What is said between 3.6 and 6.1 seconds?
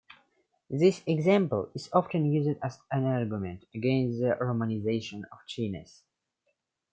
against the romanization of Chinese.